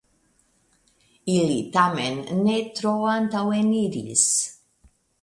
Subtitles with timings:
[1.33, 4.29] Ili tamen ne tro antaŭeniris.